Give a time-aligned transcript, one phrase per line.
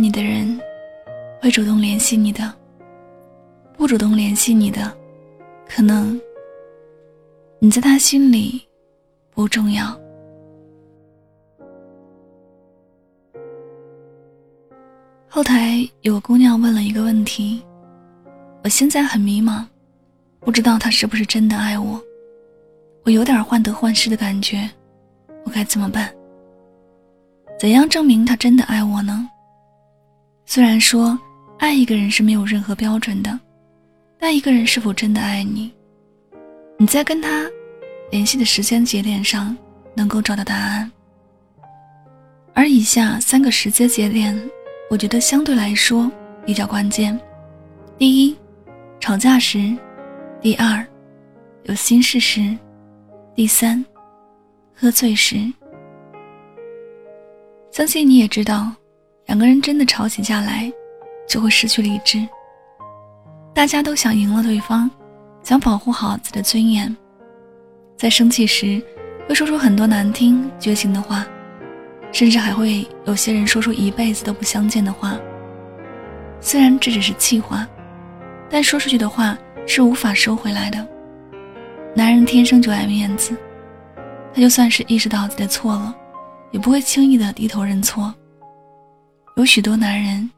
[0.00, 0.58] 你的人，
[1.42, 2.50] 会主动联系你的；
[3.76, 4.90] 不主动联系你的，
[5.68, 6.18] 可能
[7.58, 8.66] 你在他心里
[9.30, 9.94] 不重要。
[15.28, 17.62] 后台有个姑娘问了一个问题：
[18.64, 19.66] 我现在很迷茫，
[20.40, 22.02] 不知道他是不是真的爱我，
[23.04, 24.68] 我有点患得患失的感觉，
[25.44, 26.10] 我该怎么办？
[27.58, 29.28] 怎样证明他真的爱我呢？
[30.52, 31.16] 虽然说
[31.60, 33.38] 爱一个人是没有任何标准的，
[34.18, 35.72] 但一个人是否真的爱你，
[36.76, 37.48] 你在跟他
[38.10, 39.56] 联系的时间节点上
[39.94, 40.90] 能够找到答案。
[42.52, 44.36] 而以下三个时间节点。
[44.90, 46.10] 我觉得相对来说
[46.44, 47.16] 比较关键。
[47.96, 48.36] 第一，
[48.98, 49.78] 吵架时；
[50.40, 50.84] 第二，
[51.62, 52.58] 有心事时；
[53.36, 53.84] 第三，
[54.74, 55.36] 喝醉时。
[57.70, 58.72] 相信你也知道，
[59.30, 60.68] 两个人真的吵起架来，
[61.28, 62.26] 就会失去理智。
[63.54, 64.90] 大家都想赢了对方，
[65.44, 66.94] 想保护好自己的尊严，
[67.96, 68.82] 在生气时
[69.28, 71.24] 会说出很多难听、绝情的话。
[72.10, 75.16] 甚至还会有些人说出一辈子都不相见的话。
[76.40, 77.64] 虽然这只是气话，
[78.50, 80.84] 但说出去的话是无法收回来的。
[81.94, 83.36] 男人天生就爱面子，
[84.34, 85.94] 他就算是意识到自己的错了，
[86.50, 88.12] 也不会轻易的低头认错。
[89.36, 90.30] 有许多男人，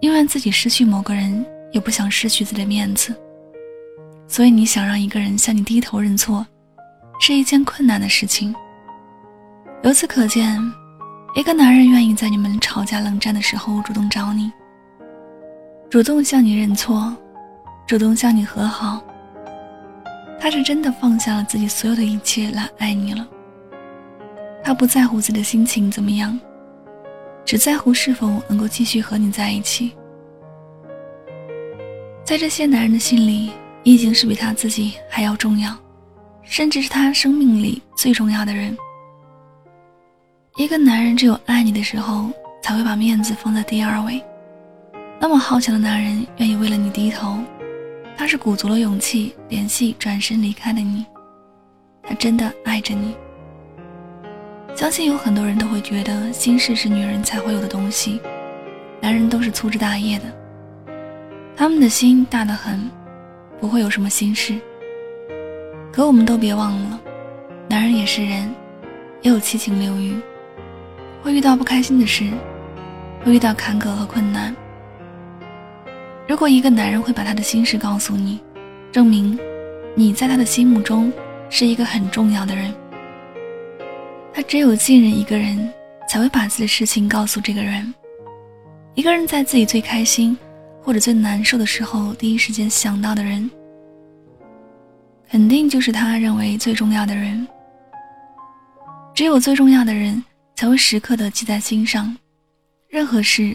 [0.00, 3.14] 宁愿自己失去某个人，也不想失去自己的面子。
[4.28, 6.46] 所以，你想让一个人向你低头认错，
[7.20, 8.54] 是一件困难的事情。
[9.82, 10.60] 由此可见。
[11.34, 14.50] 一个男人愿意在你们吵架冷战的时候主动找你，
[15.90, 17.14] 主动向你认错，
[17.86, 19.02] 主动向你和好，
[20.40, 23.28] 他是真的放下了自己所有的一切来爱你了。
[24.64, 26.40] 他不在乎自己的心情怎么样，
[27.46, 29.92] 只在乎是否能够继续和你在一起。
[32.24, 33.52] 在这些男人的心里，
[33.84, 35.74] 你已经是比他自己还要重要，
[36.42, 38.76] 甚至是他生命里最重要的人。
[40.56, 42.30] 一个男人只有爱你的时候，
[42.60, 44.20] 才会把面子放在第二位。
[45.20, 47.38] 那么好强的男人愿意为了你低头，
[48.16, 51.06] 他是鼓足了勇气联系转身离开的你。
[52.02, 53.14] 他真的爱着你。
[54.76, 58.20] 相信有很多人都会觉得心事是女人才会有的东西，
[59.00, 60.24] 男人都是粗枝大叶的，
[61.56, 62.90] 他们的心大得很，
[63.58, 64.54] 不会有什么心事。
[65.90, 67.00] 可我们都别忘了，
[67.70, 68.54] 男人也是人，
[69.22, 70.14] 也有七情六欲。
[71.22, 72.30] 会遇到不开心的事，
[73.24, 74.54] 会遇到坎坷和困难。
[76.28, 78.40] 如果一个男人会把他的心事告诉你，
[78.92, 79.38] 证明
[79.94, 81.10] 你在他的心目中
[81.48, 82.74] 是一个很重要的人。
[84.36, 85.72] 他只有信任一个人，
[86.06, 87.94] 才会把自己的事情告诉这个人。
[88.92, 90.36] 一个人在自己最开心
[90.82, 93.50] 或者最难受的时候，第一时间想到的人，
[95.30, 97.48] 肯定就是他认为最重要的人。
[99.14, 100.22] 只有最重要的人。
[100.54, 102.16] 才会时刻的记在心上，
[102.88, 103.54] 任何事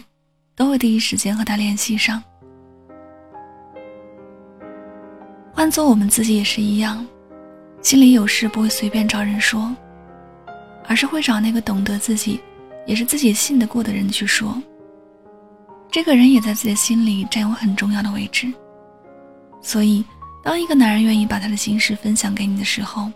[0.54, 2.22] 都会第一时间和他联系上。
[5.52, 7.04] 换做我们自己也是一样，
[7.82, 9.74] 心里有事不会随便找人说，
[10.88, 12.40] 而是会找那个懂得自己，
[12.86, 14.60] 也是自己信得过的人去说。
[15.90, 18.52] 这个人也在自己的心里占有很重要的位置。
[19.60, 20.04] 所以，
[20.42, 23.10] 当一个男人愿意把他的心事分享给你的时候，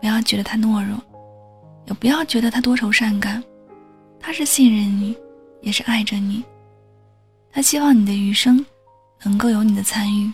[0.00, 0.96] 不要觉得他懦弱。
[1.86, 3.42] 也不要觉得他多愁善感，
[4.20, 5.16] 他是信任你，
[5.60, 6.44] 也是爱着你。
[7.50, 8.64] 他希望你的余生
[9.24, 10.32] 能够有你的参与，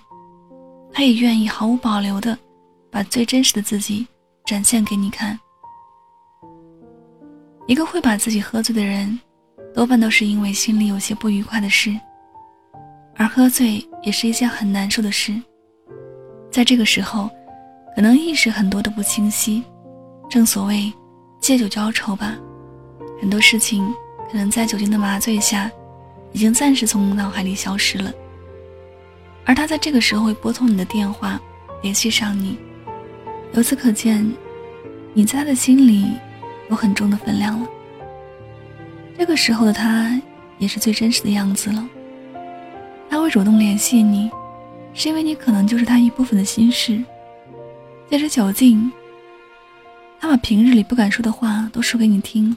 [0.92, 2.36] 他也愿意毫无保留的
[2.90, 4.06] 把最真实的自己
[4.44, 5.38] 展现给你看。
[7.66, 9.18] 一个会把自己喝醉的人，
[9.74, 11.94] 多半都是因为心里有些不愉快的事，
[13.16, 15.34] 而喝醉也是一件很难受的事。
[16.50, 17.28] 在这个时候，
[17.94, 19.62] 可能意识很多都不清晰，
[20.28, 20.92] 正所谓。
[21.38, 22.36] 借酒浇愁吧，
[23.20, 23.86] 很多事情
[24.32, 25.70] 可能在酒精的麻醉下，
[26.32, 28.12] 已经暂时从脑海里消失了。
[29.44, 31.38] 而他在这个时候会拨通你的电话，
[31.82, 32.58] 联系上你。
[33.52, 34.28] 由此可见，
[35.12, 36.08] 你在他的心里
[36.68, 37.66] 有很重的分量了。
[39.18, 40.20] 这个时候的他，
[40.58, 41.88] 也是最真实的样子了。
[43.08, 44.30] 他会主动联系你，
[44.92, 47.02] 是因为你可能就是他一部分的心事。
[48.08, 48.90] 借着酒劲。
[50.18, 52.56] 他把平日里不敢说的话都说给你听，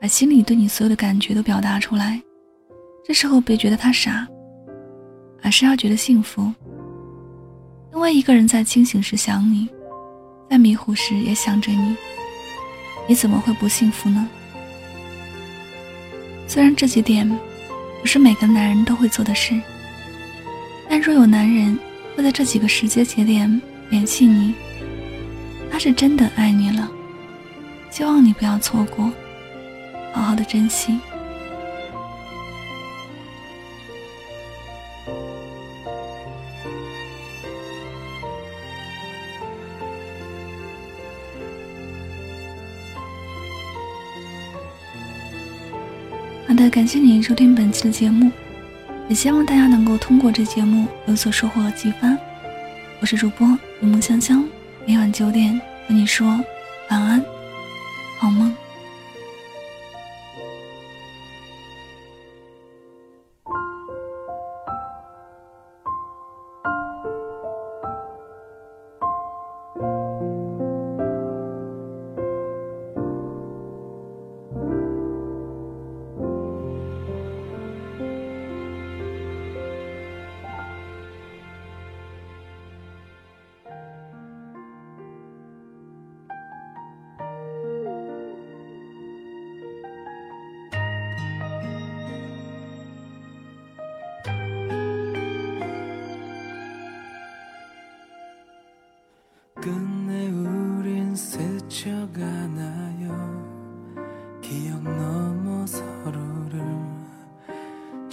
[0.00, 2.20] 把心里对你所有的感觉都表达出来。
[3.04, 4.26] 这时候别觉得他傻，
[5.42, 6.52] 而是要觉得幸福。
[7.92, 9.68] 因为一个人在清醒时想你，
[10.48, 11.96] 在迷糊时也想着你，
[13.10, 14.28] 你怎么会不幸福呢？
[16.46, 17.28] 虽然这几点
[18.00, 19.60] 不是每个男人都会做的事。
[20.88, 21.76] 但若有男人
[22.14, 24.54] 会在这几个时间节点联系你，
[25.72, 26.88] 他是真的爱你了。
[27.90, 29.10] 希望你不要错过，
[30.12, 30.96] 好好的珍惜。
[46.50, 48.28] 好的，感谢您收听本期的节目，
[49.08, 52.18] 也希望大家能够通过这节目有所收获和启发。
[52.98, 53.46] 我是主播
[53.80, 54.44] 雨梦香香，
[54.84, 55.56] 每晚九点
[55.86, 56.26] 和你说
[56.88, 57.24] 晚安，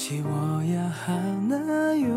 [0.07, 2.07] 지워야 하나요?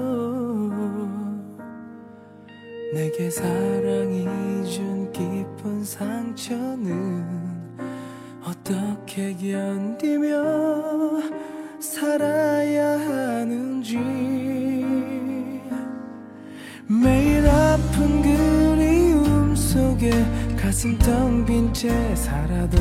[2.94, 4.24] 내게 사랑이
[4.64, 7.26] 준 깊은 상처는
[8.44, 10.36] 어떻게 견디며
[11.80, 13.96] 살아야 하는지.
[16.86, 20.12] 매일 아픈 그리움 속에
[20.80, 22.78] 가슴 텅 빈 채 살아도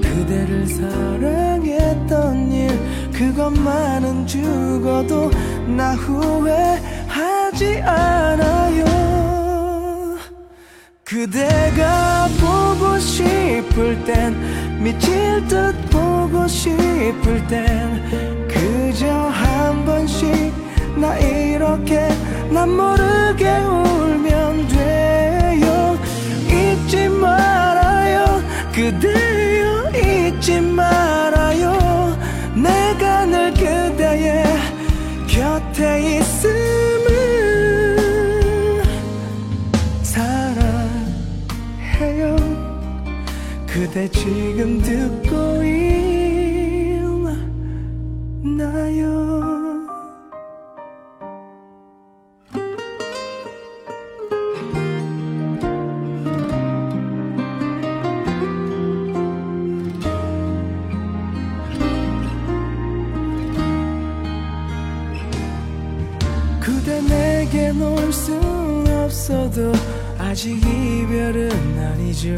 [0.00, 2.68] 그대를 사랑했던 일
[3.10, 5.28] 그것만은 죽어도
[5.76, 8.84] 나 후회하지 않아요.
[11.02, 14.36] 그대가 보고 싶을 땐
[14.80, 20.30] 미칠 듯 보고 싶을 땐 그저 한 번씩
[20.96, 22.08] 나 이렇게
[22.52, 24.09] 난 모르게 울
[43.72, 45.62] 그대 지금 듣고
[48.42, 49.30] 있나요?
[66.60, 68.34] 그대 내게 놓을 순
[68.88, 69.72] 없어도
[70.18, 72.34] 아직 이별은 아니죠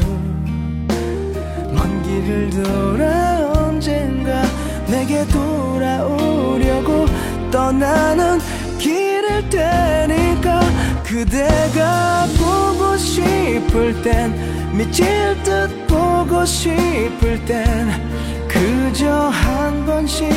[1.83, 4.41] 먼 길을 돌아 언젠가
[4.87, 7.05] 내게 돌아오려고
[7.51, 8.39] 떠나는
[8.79, 10.61] 길일 테니까
[11.03, 14.33] 그대가 보고 싶을 땐
[14.71, 15.05] 미칠
[15.43, 17.89] 듯 보고 싶을 땐
[18.47, 20.29] 그저 한 번씩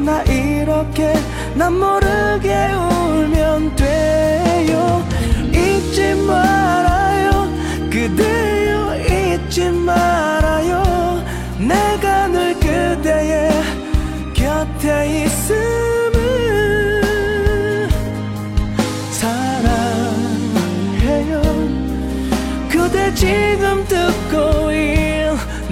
[0.00, 1.14] 나 이렇게
[1.54, 5.06] 난 모르게 울면 돼요.
[5.52, 7.48] 잊지 말아요.
[7.90, 8.49] 그대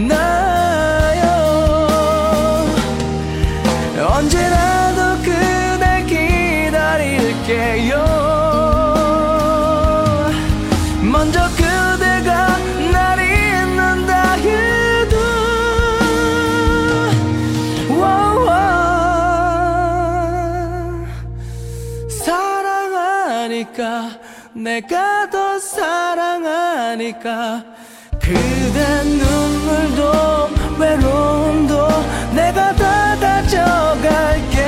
[0.06, 1.22] 나요.
[3.98, 8.04] 언제라도 그대 기다릴게요.
[11.02, 12.58] 먼저 그대가
[12.92, 15.16] 날 잊는다 해도
[22.08, 24.10] 사랑하니까
[24.52, 27.64] 내가 더 사랑하니까
[28.28, 31.88] 그대 눈물도 외로움도
[32.34, 34.58] 내가 다 가져갈게요